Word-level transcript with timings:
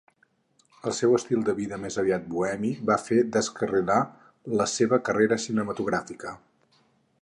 El 0.91 0.95
seu 0.99 1.11
estil 1.17 1.43
de 1.49 1.55
vida 1.59 1.79
més 1.83 1.99
aviat 2.03 2.25
bohemi 2.33 2.73
va 2.91 2.97
fer 3.03 3.21
descarrilar 3.37 4.01
la 4.61 4.71
seva 4.77 5.01
carrera 5.11 5.43
cinematogràfica. 5.49 6.39